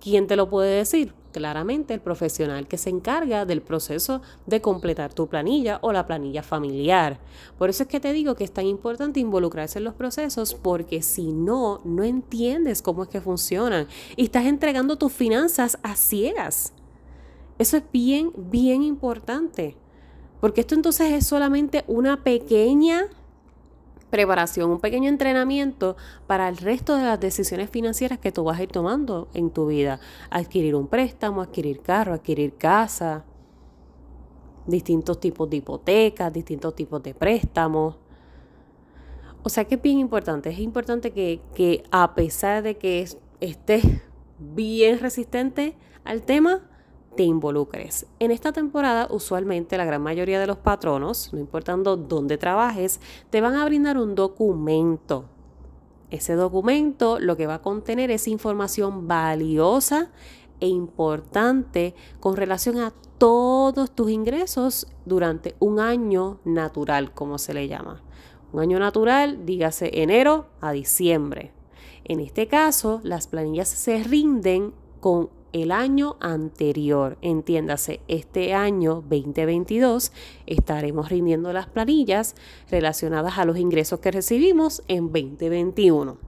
¿quién 0.00 0.26
te 0.26 0.34
lo 0.34 0.48
puede 0.48 0.74
decir? 0.76 1.12
Claramente 1.32 1.94
el 1.94 2.00
profesional 2.00 2.66
que 2.66 2.78
se 2.78 2.90
encarga 2.90 3.44
del 3.44 3.62
proceso 3.62 4.20
de 4.46 4.60
completar 4.60 5.14
tu 5.14 5.28
planilla 5.28 5.78
o 5.82 5.92
la 5.92 6.06
planilla 6.06 6.42
familiar. 6.42 7.20
Por 7.56 7.70
eso 7.70 7.84
es 7.84 7.88
que 7.88 8.00
te 8.00 8.12
digo 8.12 8.34
que 8.34 8.44
es 8.44 8.52
tan 8.52 8.66
importante 8.66 9.20
involucrarse 9.20 9.78
en 9.78 9.84
los 9.84 9.94
procesos 9.94 10.54
porque 10.54 11.02
si 11.02 11.32
no, 11.32 11.80
no 11.84 12.02
entiendes 12.02 12.82
cómo 12.82 13.04
es 13.04 13.08
que 13.08 13.20
funcionan 13.20 13.86
y 14.16 14.24
estás 14.24 14.46
entregando 14.46 14.98
tus 14.98 15.12
finanzas 15.12 15.78
a 15.82 15.94
ciegas. 15.94 16.72
Eso 17.58 17.76
es 17.76 17.84
bien, 17.92 18.32
bien 18.36 18.82
importante. 18.82 19.76
Porque 20.40 20.62
esto 20.62 20.74
entonces 20.74 21.12
es 21.12 21.26
solamente 21.26 21.84
una 21.86 22.24
pequeña 22.24 23.08
preparación, 24.10 24.70
un 24.70 24.80
pequeño 24.80 25.08
entrenamiento 25.08 25.96
para 26.26 26.48
el 26.48 26.56
resto 26.56 26.96
de 26.96 27.04
las 27.04 27.20
decisiones 27.20 27.70
financieras 27.70 28.18
que 28.18 28.32
tú 28.32 28.44
vas 28.44 28.58
a 28.58 28.62
ir 28.62 28.70
tomando 28.70 29.28
en 29.34 29.50
tu 29.50 29.66
vida. 29.66 30.00
Adquirir 30.30 30.74
un 30.74 30.88
préstamo, 30.88 31.40
adquirir 31.40 31.80
carro, 31.80 32.12
adquirir 32.12 32.54
casa, 32.56 33.24
distintos 34.66 35.20
tipos 35.20 35.48
de 35.48 35.58
hipotecas, 35.58 36.32
distintos 36.32 36.74
tipos 36.74 37.02
de 37.02 37.14
préstamos. 37.14 37.96
O 39.42 39.48
sea 39.48 39.64
que 39.64 39.76
es 39.76 39.82
bien 39.82 39.98
importante, 39.98 40.50
es 40.50 40.58
importante 40.58 41.12
que, 41.12 41.40
que 41.54 41.84
a 41.90 42.14
pesar 42.14 42.62
de 42.62 42.76
que 42.76 43.06
estés 43.40 43.84
bien 44.38 44.98
resistente 44.98 45.76
al 46.04 46.22
tema, 46.22 46.69
te 47.16 47.22
involucres. 47.24 48.06
En 48.18 48.30
esta 48.30 48.52
temporada, 48.52 49.08
usualmente 49.10 49.76
la 49.76 49.84
gran 49.84 50.02
mayoría 50.02 50.40
de 50.40 50.46
los 50.46 50.58
patronos, 50.58 51.32
no 51.32 51.38
importando 51.38 51.96
dónde 51.96 52.38
trabajes, 52.38 53.00
te 53.30 53.40
van 53.40 53.54
a 53.54 53.64
brindar 53.64 53.98
un 53.98 54.14
documento. 54.14 55.26
Ese 56.10 56.34
documento 56.34 57.18
lo 57.20 57.36
que 57.36 57.46
va 57.46 57.54
a 57.54 57.62
contener 57.62 58.10
es 58.10 58.26
información 58.26 59.06
valiosa 59.06 60.10
e 60.60 60.68
importante 60.68 61.94
con 62.20 62.36
relación 62.36 62.78
a 62.78 62.92
todos 63.18 63.90
tus 63.94 64.10
ingresos 64.10 64.86
durante 65.04 65.54
un 65.58 65.78
año 65.78 66.40
natural, 66.44 67.12
como 67.12 67.38
se 67.38 67.54
le 67.54 67.68
llama. 67.68 68.02
Un 68.52 68.60
año 68.60 68.78
natural, 68.78 69.46
dígase 69.46 70.02
enero 70.02 70.46
a 70.60 70.72
diciembre. 70.72 71.52
En 72.04 72.18
este 72.18 72.48
caso, 72.48 73.00
las 73.04 73.28
planillas 73.28 73.68
se 73.68 74.02
rinden 74.02 74.74
con 75.00 75.30
el 75.52 75.72
año 75.72 76.16
anterior. 76.20 77.18
Entiéndase, 77.22 78.00
este 78.08 78.54
año 78.54 79.02
2022 79.08 80.12
estaremos 80.46 81.08
rindiendo 81.08 81.52
las 81.52 81.66
planillas 81.66 82.34
relacionadas 82.70 83.38
a 83.38 83.44
los 83.44 83.58
ingresos 83.58 84.00
que 84.00 84.10
recibimos 84.10 84.82
en 84.88 85.06
2021. 85.06 86.18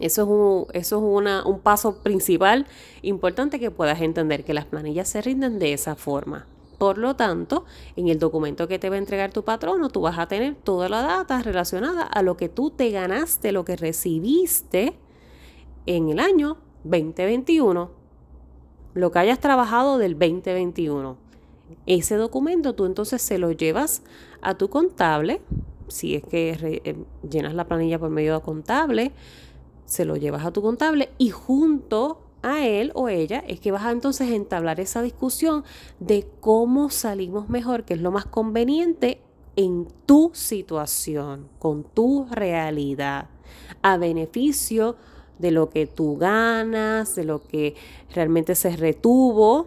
Eso 0.00 0.22
es, 0.22 0.28
un, 0.28 0.66
eso 0.74 0.96
es 0.96 1.44
un 1.44 1.60
paso 1.60 2.02
principal 2.02 2.66
importante 3.02 3.58
que 3.58 3.72
puedas 3.72 4.00
entender, 4.00 4.44
que 4.44 4.54
las 4.54 4.64
planillas 4.64 5.08
se 5.08 5.22
rinden 5.22 5.58
de 5.58 5.72
esa 5.72 5.96
forma. 5.96 6.46
Por 6.78 6.98
lo 6.98 7.16
tanto, 7.16 7.64
en 7.96 8.06
el 8.06 8.20
documento 8.20 8.68
que 8.68 8.78
te 8.78 8.88
va 8.88 8.94
a 8.94 8.98
entregar 8.98 9.32
tu 9.32 9.42
patrono, 9.42 9.88
tú 9.88 10.00
vas 10.00 10.16
a 10.16 10.28
tener 10.28 10.54
toda 10.54 10.88
la 10.88 11.02
data 11.02 11.42
relacionada 11.42 12.04
a 12.04 12.22
lo 12.22 12.36
que 12.36 12.48
tú 12.48 12.70
te 12.70 12.90
ganaste, 12.90 13.50
lo 13.50 13.64
que 13.64 13.74
recibiste 13.74 14.96
en 15.86 16.10
el 16.10 16.20
año 16.20 16.58
2021 16.84 17.90
lo 18.94 19.10
que 19.12 19.18
hayas 19.18 19.38
trabajado 19.38 19.98
del 19.98 20.18
2021. 20.18 21.16
Ese 21.86 22.16
documento 22.16 22.74
tú 22.74 22.86
entonces 22.86 23.22
se 23.22 23.38
lo 23.38 23.52
llevas 23.52 24.02
a 24.40 24.54
tu 24.54 24.68
contable, 24.68 25.40
si 25.88 26.14
es 26.14 26.24
que 26.24 26.50
eh, 26.84 26.96
llenas 27.28 27.54
la 27.54 27.66
planilla 27.66 27.98
por 27.98 28.10
medio 28.10 28.34
de 28.34 28.40
contable, 28.40 29.12
se 29.84 30.04
lo 30.04 30.16
llevas 30.16 30.44
a 30.44 30.52
tu 30.52 30.62
contable 30.62 31.10
y 31.18 31.30
junto 31.30 32.22
a 32.42 32.66
él 32.66 32.92
o 32.94 33.08
ella 33.08 33.42
es 33.46 33.60
que 33.60 33.72
vas 33.72 33.84
a 33.84 33.90
entonces 33.90 34.30
entablar 34.30 34.80
esa 34.80 35.02
discusión 35.02 35.64
de 35.98 36.28
cómo 36.40 36.90
salimos 36.90 37.48
mejor, 37.48 37.84
que 37.84 37.94
es 37.94 38.00
lo 38.00 38.10
más 38.10 38.26
conveniente 38.26 39.20
en 39.56 39.88
tu 40.06 40.30
situación, 40.34 41.48
con 41.58 41.84
tu 41.84 42.26
realidad, 42.30 43.28
a 43.82 43.96
beneficio 43.96 44.92
de 44.92 45.17
lo 45.40 45.70
que 45.70 45.86
tú 45.86 46.16
ganas, 46.16 47.14
de 47.14 47.24
lo 47.24 47.42
que 47.42 47.74
realmente 48.14 48.54
se 48.54 48.76
retuvo 48.76 49.66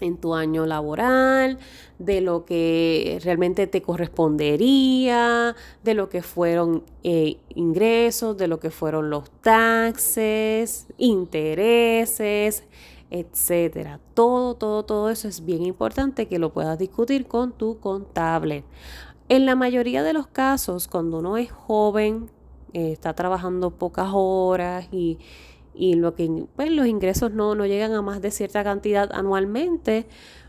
en 0.00 0.16
tu 0.16 0.34
año 0.34 0.66
laboral, 0.66 1.58
de 1.98 2.20
lo 2.20 2.44
que 2.44 3.18
realmente 3.22 3.66
te 3.66 3.82
correspondería, 3.82 5.54
de 5.82 5.94
lo 5.94 6.08
que 6.08 6.22
fueron 6.22 6.82
eh, 7.02 7.38
ingresos, 7.54 8.36
de 8.36 8.48
lo 8.48 8.60
que 8.60 8.70
fueron 8.70 9.10
los 9.10 9.30
taxes, 9.40 10.86
intereses, 10.98 12.64
etcétera. 13.10 14.00
Todo, 14.14 14.54
todo, 14.54 14.84
todo 14.84 15.10
eso 15.10 15.28
es 15.28 15.44
bien 15.44 15.62
importante 15.62 16.26
que 16.26 16.38
lo 16.38 16.52
puedas 16.52 16.78
discutir 16.78 17.26
con 17.26 17.52
tu 17.52 17.78
contable. 17.78 18.64
En 19.28 19.46
la 19.46 19.54
mayoría 19.54 20.02
de 20.02 20.12
los 20.12 20.26
casos, 20.26 20.88
cuando 20.88 21.18
uno 21.18 21.36
es 21.36 21.50
joven, 21.50 22.30
eh, 22.74 22.92
está 22.92 23.14
trabajando 23.14 23.70
pocas 23.70 24.08
horas 24.12 24.88
y, 24.92 25.18
lo 25.76 26.14
que, 26.14 26.46
pues, 26.56 26.70
los 26.70 26.86
ingresos 26.86 27.32
no, 27.32 27.54
no 27.54 27.66
llegan 27.66 27.92
a 27.94 28.02
más 28.02 28.20
de 28.20 28.30
cierta 28.30 28.62
cantidad 28.64 29.10
anualmente, 29.12 30.06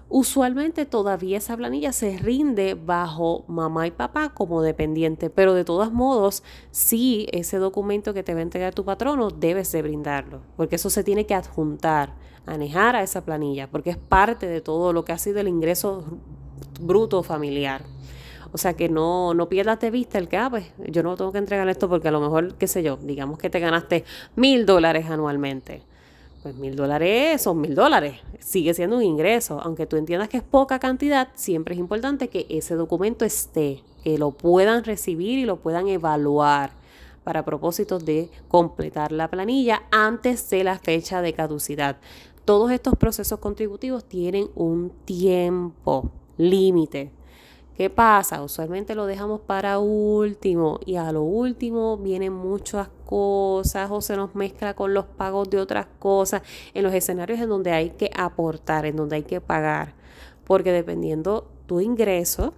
usualmente 0.09 0.85
todavía 0.85 1.37
esa 1.37 1.55
planilla 1.55 1.91
se 1.91 2.17
rinde 2.17 2.73
bajo 2.73 3.43
mamá 3.47 3.87
y 3.87 3.91
papá 3.91 4.33
como 4.33 4.61
dependiente, 4.61 5.29
pero 5.29 5.53
de 5.53 5.65
todos 5.65 5.91
modos, 5.91 6.43
sí, 6.71 7.27
ese 7.31 7.57
documento 7.57 8.13
que 8.13 8.23
te 8.23 8.33
va 8.33 8.39
a 8.39 8.43
entregar 8.43 8.73
tu 8.73 8.85
patrono, 8.85 9.29
debes 9.29 9.71
de 9.71 9.81
brindarlo, 9.81 10.41
porque 10.57 10.75
eso 10.75 10.89
se 10.89 11.03
tiene 11.03 11.25
que 11.25 11.35
adjuntar, 11.35 12.15
anejar 12.45 12.95
a 12.95 13.03
esa 13.03 13.23
planilla, 13.23 13.69
porque 13.69 13.91
es 13.91 13.97
parte 13.97 14.47
de 14.47 14.61
todo 14.61 14.93
lo 14.93 15.05
que 15.05 15.11
ha 15.11 15.17
sido 15.17 15.39
el 15.39 15.47
ingreso 15.47 16.03
bruto 16.79 17.23
familiar. 17.23 17.94
O 18.55 18.57
sea, 18.57 18.73
que 18.73 18.87
no, 18.87 19.33
no 19.33 19.49
pierdas 19.49 19.81
de 19.81 19.91
vista 19.91 20.17
el 20.17 20.29
que, 20.29 20.37
ah, 20.37 20.49
pues 20.49 20.71
yo 20.77 21.03
no 21.03 21.17
tengo 21.17 21.33
que 21.33 21.39
entregar 21.39 21.67
esto 21.67 21.89
porque 21.89 22.07
a 22.07 22.11
lo 22.11 22.21
mejor, 22.21 22.55
qué 22.55 22.67
sé 22.67 22.83
yo, 22.83 22.95
digamos 22.95 23.37
que 23.37 23.49
te 23.49 23.59
ganaste 23.59 24.05
mil 24.37 24.65
dólares 24.65 25.07
anualmente. 25.09 25.81
Pues 26.41 26.55
mil 26.55 26.73
dólares 26.73 27.41
son 27.41 27.59
mil 27.59 27.75
dólares, 27.75 28.21
sigue 28.39 28.73
siendo 28.73 28.95
un 28.95 29.03
ingreso. 29.03 29.59
Aunque 29.61 29.85
tú 29.85 29.97
entiendas 29.97 30.29
que 30.29 30.37
es 30.37 30.43
poca 30.43 30.79
cantidad, 30.79 31.27
siempre 31.35 31.73
es 31.73 31.81
importante 31.81 32.29
que 32.29 32.45
ese 32.49 32.75
documento 32.75 33.25
esté, 33.25 33.83
que 34.05 34.17
lo 34.17 34.31
puedan 34.31 34.85
recibir 34.85 35.37
y 35.37 35.43
lo 35.43 35.57
puedan 35.57 35.89
evaluar 35.89 36.71
para 37.25 37.43
propósitos 37.43 38.05
de 38.05 38.29
completar 38.47 39.11
la 39.11 39.29
planilla 39.29 39.83
antes 39.91 40.49
de 40.49 40.63
la 40.63 40.79
fecha 40.79 41.21
de 41.21 41.33
caducidad. 41.33 41.97
Todos 42.45 42.71
estos 42.71 42.95
procesos 42.95 43.39
contributivos 43.39 44.05
tienen 44.05 44.47
un 44.55 44.93
tiempo 45.03 46.09
límite. 46.37 47.11
¿Qué 47.75 47.89
pasa? 47.89 48.41
Usualmente 48.41 48.95
lo 48.95 49.05
dejamos 49.05 49.41
para 49.41 49.79
último 49.79 50.79
y 50.85 50.95
a 50.95 51.11
lo 51.11 51.23
último 51.23 51.97
vienen 51.97 52.31
muchas 52.31 52.87
cosas 53.05 53.91
o 53.91 53.99
se 53.99 54.15
nos 54.15 54.33
mezcla 54.33 54.75
con 54.75 54.93
los 54.93 55.05
pagos 55.05 55.49
de 55.49 55.59
otras 55.59 55.87
cosas 55.99 56.41
en 56.73 56.83
los 56.83 56.93
escenarios 56.93 57.37
en 57.41 57.49
donde 57.49 57.71
hay 57.71 57.89
que 57.89 58.09
aportar, 58.15 58.85
en 58.85 58.95
donde 58.95 59.17
hay 59.17 59.23
que 59.23 59.41
pagar. 59.41 59.93
Porque 60.45 60.71
dependiendo 60.71 61.49
tu 61.65 61.81
ingreso, 61.81 62.53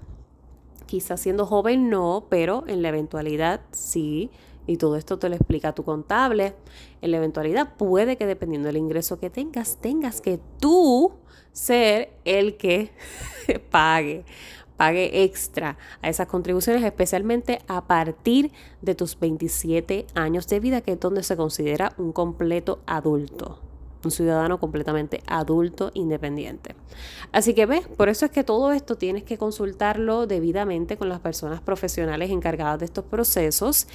quizás 0.86 1.20
siendo 1.20 1.48
joven 1.48 1.90
no, 1.90 2.28
pero 2.30 2.64
en 2.68 2.84
la 2.84 2.90
eventualidad 2.90 3.62
sí, 3.72 4.30
y 4.68 4.78
todo 4.78 4.98
esto 4.98 5.18
te 5.18 5.30
lo 5.30 5.36
explica 5.36 5.74
tu 5.74 5.84
contable, 5.84 6.54
en 7.02 7.10
la 7.10 7.18
eventualidad 7.18 7.74
puede 7.76 8.18
que 8.18 8.28
dependiendo 8.28 8.68
del 8.68 8.78
ingreso 8.78 9.20
que 9.20 9.32
tengas, 9.32 9.78
tengas 9.78 10.22
que 10.22 10.40
tú 10.60 11.14
ser 11.54 12.12
el 12.24 12.56
que 12.58 12.92
pague 13.72 14.24
pague 14.78 15.24
extra 15.24 15.78
a 16.02 16.10
esas 16.10 16.28
contribuciones, 16.28 16.84
especialmente 16.84 17.60
a 17.68 17.86
partir 17.88 18.52
de 18.82 18.96
tus 18.96 19.20
27 19.20 20.08
años 20.16 20.48
de 20.48 20.60
vida, 20.60 20.82
que 20.82 20.94
es 20.94 21.00
donde 21.00 21.24
se 21.24 21.36
considera 21.36 21.94
un 21.98 22.14
completo 22.14 22.80
adulto 22.86 23.60
un 24.04 24.12
ciudadano 24.12 24.60
completamente 24.60 25.22
adulto 25.28 25.92
independiente. 25.94 26.76
Así 27.32 27.54
que 27.54 27.66
ves, 27.66 27.88
por 27.88 28.10
eso 28.10 28.26
es 28.26 28.32
que 28.32 28.44
todo 28.44 28.72
esto 28.72 28.96
tienes 28.96 29.24
que 29.24 29.38
consultarlo 29.38 30.28
debidamente 30.28 30.98
con 30.98 31.10
las 31.10 31.20
personas 31.20 31.62
profesionales 31.62 32.30
encargadas 32.30 32.80
de 32.80 32.86
estos 32.86 33.06
procesos 33.06 33.88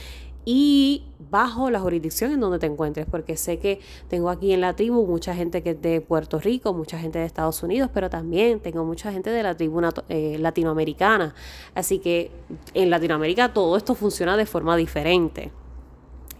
y 0.45 1.05
bajo 1.31 1.71
la 1.71 1.81
jurisdicción 1.81 2.33
en 2.33 2.41
donde 2.41 2.59
te 2.59 2.67
encuentres, 2.67 3.07
porque 3.11 3.37
sé 3.37 3.59
que 3.59 3.81
tengo 4.09 4.31
aquí 4.31 4.53
en 4.53 4.61
la 4.61 4.75
tribu 4.75 5.07
mucha 5.07 5.35
gente 5.35 5.63
que 5.63 5.71
es 5.71 5.83
de 5.83 6.01
Puerto 6.01 6.41
Rico, 6.41 6.75
mucha 6.75 6.99
gente 6.99 7.19
de 7.19 7.25
Estados 7.25 7.63
Unidos, 7.63 7.91
pero 7.93 8.11
también 8.11 8.61
tengo 8.61 8.85
mucha 8.85 9.13
gente 9.13 9.31
de 9.31 9.43
la 9.43 9.57
tribu 9.57 9.81
eh, 10.09 10.37
latinoamericana. 10.39 11.35
Así 11.75 11.99
que 11.99 12.31
en 12.75 12.91
Latinoamérica 12.91 13.53
todo 13.53 13.77
esto 13.77 13.95
funciona 13.95 14.37
de 14.37 14.47
forma 14.47 14.77
diferente 14.77 15.53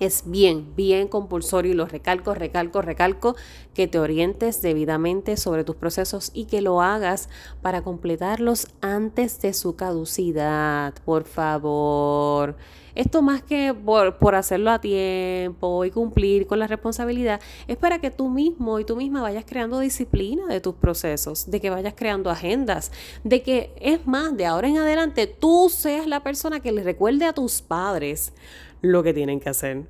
es 0.05 0.25
bien, 0.27 0.75
bien 0.75 1.07
compulsorio 1.09 1.73
y 1.73 1.75
lo 1.75 1.87
recalco, 1.87 2.35
recalco, 2.35 2.83
recalco, 2.83 3.37
que 3.73 3.87
te 3.87 3.99
orientes 3.99 4.61
debidamente 4.61 5.37
sobre 5.37 5.65
tus 5.65 5.77
procesos 5.77 6.31
y 6.35 6.47
que 6.47 6.61
lo 6.61 6.83
hagas 6.83 7.29
para 7.63 7.83
completarlos 7.83 8.69
antes 8.81 9.41
de 9.41 9.53
su 9.55 9.77
caducidad, 9.77 10.95
por 11.05 11.25
favor. 11.25 12.57
Esto 12.95 13.23
más 13.23 13.43
que 13.43 13.75
por, 13.75 14.19
por, 14.19 14.35
hacerlo 14.35 14.71
a 14.71 14.81
tiempo 14.81 15.85
y 15.85 15.91
cumplir 15.91 16.47
con 16.47 16.59
la 16.59 16.67
responsabilidad, 16.67 17.41
es 17.69 17.77
para 17.77 18.01
que 18.01 18.11
tú 18.11 18.29
mismo 18.29 18.79
y 18.79 18.85
tú 18.85 18.97
misma 18.97 19.23
vayas 19.23 19.45
creando 19.47 19.79
disciplina 19.79 20.47
de 20.47 20.61
tus 20.61 20.75
procesos, 20.75 21.51
de 21.51 21.61
que 21.61 21.71
vayas 21.71 21.95
creando 21.97 22.31
agendas, 22.31 22.93
de 23.25 23.43
que 23.43 23.73
es 23.81 24.07
más, 24.07 24.37
de 24.37 24.47
ahora 24.47 24.69
en 24.69 24.79
adelante 24.79 25.27
tú 25.27 25.71
seas 25.71 26.07
la 26.07 26.23
persona 26.23 26.61
que 26.61 26.73
le 26.73 26.83
recuerde 26.83 27.25
a 27.25 27.33
tus 27.33 27.63
padres 27.63 28.33
lo 28.81 29.03
que 29.03 29.15
tienen 29.15 29.41
que 29.41 29.49
hacer. 29.49 29.85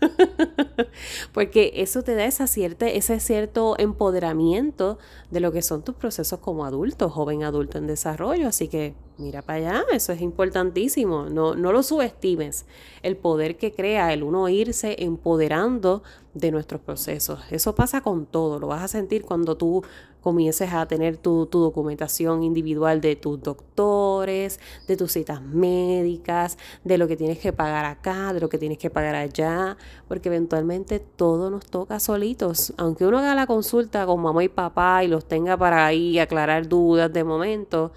Porque 1.32 1.72
eso 1.76 2.02
te 2.02 2.14
da 2.14 2.24
esa 2.24 2.46
cierta, 2.46 2.88
ese 2.88 3.20
cierto 3.20 3.76
empoderamiento 3.78 4.98
de 5.30 5.40
lo 5.40 5.52
que 5.52 5.62
son 5.62 5.82
tus 5.82 5.94
procesos 5.94 6.40
como 6.40 6.64
adulto, 6.64 7.10
joven 7.10 7.44
adulto 7.44 7.78
en 7.78 7.86
desarrollo. 7.86 8.48
Así 8.48 8.68
que 8.68 8.94
Mira 9.16 9.42
para 9.42 9.58
allá, 9.58 9.84
eso 9.92 10.12
es 10.12 10.20
importantísimo. 10.20 11.26
No, 11.30 11.54
no 11.54 11.70
lo 11.70 11.84
subestimes. 11.84 12.66
El 13.02 13.16
poder 13.16 13.56
que 13.56 13.72
crea 13.72 14.12
el 14.12 14.24
uno 14.24 14.48
irse 14.48 14.96
empoderando 15.04 16.02
de 16.34 16.50
nuestros 16.50 16.80
procesos. 16.80 17.38
Eso 17.52 17.76
pasa 17.76 18.00
con 18.00 18.26
todo. 18.26 18.58
Lo 18.58 18.66
vas 18.66 18.82
a 18.82 18.88
sentir 18.88 19.22
cuando 19.22 19.56
tú 19.56 19.84
comiences 20.20 20.72
a 20.72 20.86
tener 20.86 21.16
tu, 21.16 21.46
tu, 21.46 21.60
documentación 21.60 22.42
individual 22.42 23.00
de 23.00 23.14
tus 23.14 23.40
doctores, 23.40 24.58
de 24.88 24.96
tus 24.96 25.12
citas 25.12 25.40
médicas, 25.42 26.58
de 26.82 26.98
lo 26.98 27.06
que 27.06 27.16
tienes 27.16 27.38
que 27.38 27.52
pagar 27.52 27.84
acá, 27.84 28.32
de 28.32 28.40
lo 28.40 28.48
que 28.48 28.58
tienes 28.58 28.78
que 28.78 28.90
pagar 28.90 29.14
allá, 29.14 29.76
porque 30.08 30.28
eventualmente 30.28 30.98
todo 30.98 31.50
nos 31.50 31.66
toca 31.66 32.00
solitos. 32.00 32.74
Aunque 32.78 33.06
uno 33.06 33.18
haga 33.18 33.36
la 33.36 33.46
consulta 33.46 34.06
con 34.06 34.20
mamá 34.20 34.42
y 34.42 34.48
papá 34.48 35.04
y 35.04 35.08
los 35.08 35.24
tenga 35.28 35.56
para 35.56 35.86
ahí 35.86 36.18
aclarar 36.18 36.66
dudas 36.66 37.12
de 37.12 37.22
momento 37.22 37.92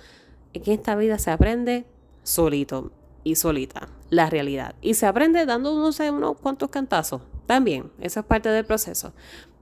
que 0.54 0.74
esta 0.74 0.96
vida 0.96 1.20
se 1.20 1.32
aprende 1.32 1.86
solito 2.24 2.92
y 3.24 3.36
solita, 3.36 3.90
la 4.10 4.30
realidad. 4.30 4.76
Y 4.82 4.94
se 4.94 5.06
aprende 5.06 5.46
dando, 5.46 5.74
no 5.78 5.92
sé, 5.92 6.10
unos 6.12 6.38
cuantos 6.38 6.70
cantazos. 6.70 7.22
También, 7.46 7.92
eso 8.00 8.20
es 8.20 8.26
parte 8.26 8.50
del 8.50 8.66
proceso. 8.66 9.14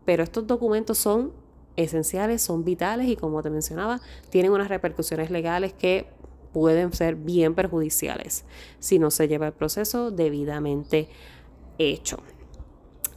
Pero 0.06 0.24
estos 0.24 0.46
documentos 0.48 0.98
son 0.98 1.34
esenciales, 1.76 2.42
son 2.42 2.64
vitales 2.64 3.08
y 3.08 3.16
como 3.16 3.42
te 3.42 3.50
mencionaba, 3.50 4.02
tienen 4.30 4.52
unas 4.52 4.70
repercusiones 4.70 5.30
legales 5.30 5.74
que 5.74 6.08
pueden 6.54 6.94
ser 6.94 7.16
bien 7.16 7.54
perjudiciales 7.54 8.46
si 8.80 8.98
no 8.98 9.12
se 9.12 9.28
lleva 9.28 9.48
el 9.48 9.54
proceso 9.54 10.12
debidamente 10.12 11.10
hecho. 11.78 12.20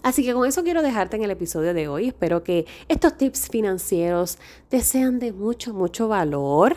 Así 0.03 0.25
que 0.25 0.33
con 0.33 0.47
eso 0.47 0.63
quiero 0.63 0.83
dejarte 0.83 1.17
en 1.17 1.25
el 1.25 1.31
episodio 1.31 1.75
de 1.75 1.89
hoy. 1.89 2.09
Espero 2.09 2.43
que 2.43 2.67
estos 2.89 3.17
tips 3.17 3.49
financieros 3.49 4.39
te 4.69 4.81
sean 4.81 5.19
de 5.19 5.33
mucho, 5.33 5.75
mucho 5.75 6.09
valor 6.09 6.77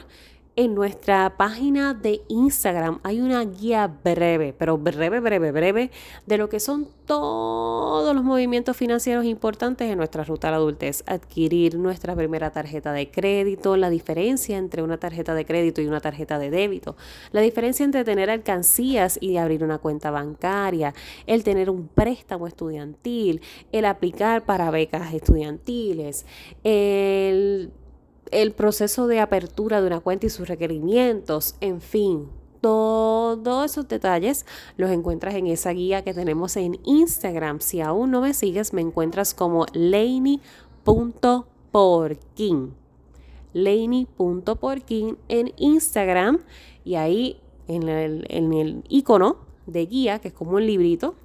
en 0.56 0.76
nuestra 0.76 1.38
página 1.38 1.94
de 1.94 2.22
Instagram 2.28 3.00
hay 3.04 3.22
una 3.22 3.44
guía 3.46 3.88
breve, 3.88 4.54
pero 4.58 4.78
breve, 4.78 5.20
breve, 5.22 5.52
breve, 5.52 5.92
de 6.26 6.38
lo 6.38 6.50
que 6.50 6.60
son 6.60 6.88
todos 7.06 8.14
los 8.14 8.24
movimientos 8.24 8.76
financieros 8.76 9.26
importantes 9.26 9.90
en 9.90 9.98
nuestra 9.98 10.24
ruta 10.24 10.50
a 10.50 10.52
la 10.52 10.58
adultez. 10.58 11.04
Adquirir 11.08 11.76
nuestra 11.76 12.16
primera 12.16 12.52
tarjeta 12.52 12.92
de 12.92 13.10
crédito, 13.10 13.78
la 13.78 13.90
diferencia 13.90 14.58
entre 14.58 14.84
una 14.84 14.98
tarjeta 14.98 15.34
de 15.34 15.46
crédito 15.46 15.82
y 15.82 15.88
una 15.88 16.02
tarjeta 16.02 16.38
de 16.38 16.50
débito, 16.50 16.96
la 17.32 17.42
diferencia 17.42 17.86
entre 17.86 18.04
tener 18.04 18.30
alcancías 18.30 19.18
y 19.22 19.38
abrir 19.38 19.64
una 19.64 19.78
cuenta 19.78 20.12
bancaria, 20.12 20.94
el 21.28 21.44
tener 21.44 21.70
un 21.70 21.88
préstamo 21.88 22.48
estudiantil, 22.48 23.42
el 23.72 23.86
aplicar 23.86 24.44
para 24.44 24.70
becas 24.70 25.14
estudiantiles, 25.14 26.26
el 26.64 27.72
el 28.32 28.54
proceso 28.54 29.08
de 29.08 29.20
apertura 29.20 29.82
de 29.82 29.88
una 29.88 30.00
cuenta 30.00 30.26
y 30.26 30.30
sus 30.30 30.48
requerimientos, 30.48 31.56
en 31.62 31.82
fin, 31.82 32.30
todos 32.62 33.72
esos 33.72 33.88
detalles 33.88 34.46
los 34.78 34.92
encuentras 34.92 35.34
en 35.36 35.48
esa 35.48 35.72
guía 35.72 36.04
que 36.04 36.14
tenemos 36.14 36.56
en 36.58 36.80
Instagram. 36.84 37.60
Si 37.60 37.82
aún 37.82 38.12
no 38.12 38.22
me 38.22 38.36
sigues, 38.36 38.72
me 38.74 38.82
encuentras 38.82 39.34
como 39.34 39.66
laney.porkin. 39.74 40.34
Laney.porkin 43.54 45.18
en 45.28 45.52
Instagram 45.58 46.40
y 46.86 46.96
ahí 46.96 47.42
en 47.68 47.90
el, 47.90 48.26
en 48.30 48.54
el 48.54 48.84
icono 48.88 49.38
de 49.66 49.86
guía, 49.86 50.20
que 50.20 50.30
es 50.30 50.34
como 50.34 50.52
un 50.52 50.66
librito, 50.66 51.16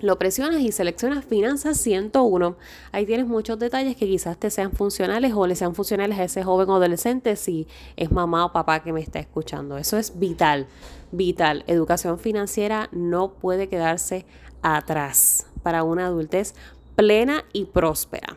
lo 0.00 0.18
presionas 0.18 0.60
y 0.60 0.72
seleccionas 0.72 1.24
Finanzas 1.24 1.78
101. 1.78 2.56
Ahí 2.92 3.06
tienes 3.06 3.26
muchos 3.26 3.58
detalles 3.58 3.96
que 3.96 4.06
quizás 4.06 4.36
te 4.38 4.50
sean 4.50 4.72
funcionales 4.72 5.32
o 5.34 5.46
le 5.46 5.56
sean 5.56 5.74
funcionales 5.74 6.18
a 6.18 6.24
ese 6.24 6.42
joven 6.42 6.68
o 6.68 6.76
adolescente 6.76 7.36
si 7.36 7.66
es 7.96 8.12
mamá 8.12 8.44
o 8.44 8.52
papá 8.52 8.82
que 8.82 8.92
me 8.92 9.00
está 9.00 9.18
escuchando. 9.18 9.78
Eso 9.78 9.96
es 9.96 10.18
vital, 10.18 10.66
vital. 11.12 11.64
Educación 11.66 12.18
financiera 12.18 12.88
no 12.92 13.32
puede 13.32 13.68
quedarse 13.68 14.26
atrás 14.62 15.46
para 15.62 15.82
una 15.82 16.06
adultez 16.06 16.54
plena 16.94 17.44
y 17.52 17.66
próspera. 17.66 18.36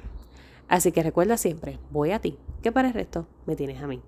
Así 0.67 0.91
que 0.91 1.03
recuerda 1.03 1.37
siempre, 1.37 1.79
voy 1.89 2.11
a 2.11 2.19
ti, 2.19 2.37
que 2.61 2.71
para 2.71 2.89
el 2.89 2.93
resto 2.93 3.27
me 3.45 3.55
tienes 3.55 3.81
a 3.81 3.87
mí. 3.87 4.01